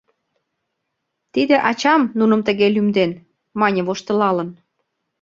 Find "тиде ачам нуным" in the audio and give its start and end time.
1.33-2.41